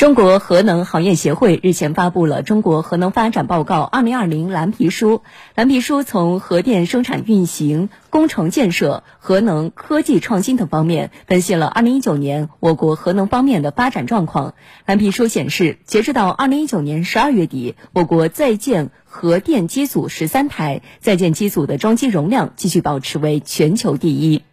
[0.00, 5.20] 中国核能行业协会日前发布了《中国核能发展报告 （2020）》蓝皮书。
[5.54, 14.54] 蓝皮书从核电生产运行、工程建设、核能科技创新等方面分析了2019年我国核能方面的发展状况。
[14.86, 24.44] 蓝皮书显示，截止到2019年12月底，我国在建核电机组十三台，在建机组的装机容量继续保持为全球第一。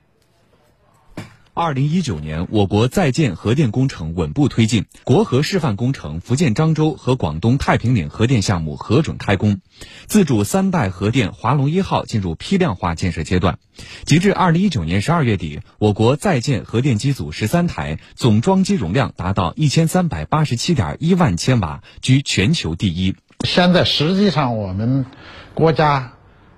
[1.57, 9.59] 二零一九年，我国在建核电工程稳步推进，国核示范工程福建漳州和广东太平岭核电项目核准开工，
[10.05, 13.57] 自主三代核电华龙一号进入批量化建设阶段。
[14.05, 23.15] 截至二零一九年十二月底，我国在建核电机组十三台，总装机容量达到一千三百八十七点一万千瓦，居全球第一。
[23.47, 25.07] 现在实际上，我们
[25.55, 26.13] 国家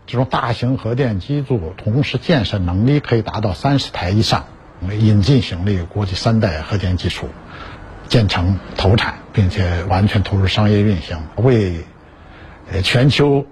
[0.06, 4.46] 这种大型核电机组同时建设能力可以达到三十台以上。
[4.88, 7.30] 引进省内国际三代核电技术
[8.08, 11.84] 建成投产，并且完全投入商业运行，为
[12.84, 13.46] 全球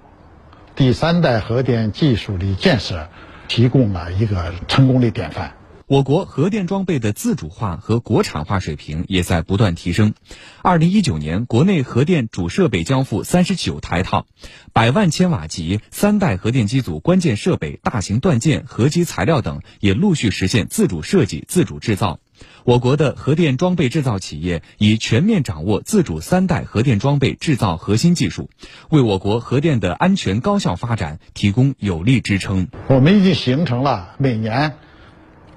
[0.76, 3.10] 第三代核电技术的建设
[3.48, 5.54] 提供了一个成功的典范。
[5.88, 10.14] 我国核电装备的自主化和国产化水平也在不断提升。
[10.62, 14.26] 二零一九年，国内核电主设备交付三十九台套，
[14.74, 22.20] 百万千瓦级三代核电机组关键设备、大型断件、核基材料等也陆续实现自主设计、自主制造。
[22.66, 28.50] 我国的核电装备制造企业已全面掌握自主三代核电装备制造核心技术，
[28.90, 32.68] 为我国核电的安全高效发展提供有力支撑。
[32.90, 34.74] 我们已经形成了每年。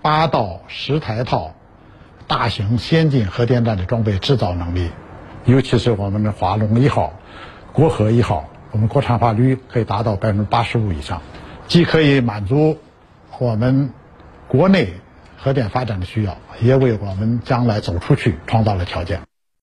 [0.02, 1.52] 八到十台套
[2.26, 4.90] 大型先进核电站的装备制造能力，
[5.44, 7.12] 尤其是我们的华龙一号、
[7.72, 11.20] 国核一号，我们国产化率可以达到百分之八十五以上，
[11.66, 12.78] 既可以满足
[13.38, 13.90] 我们
[14.48, 14.94] 国内
[15.36, 19.20] 核电发展的需要，也为我们将来走出去创造了条件。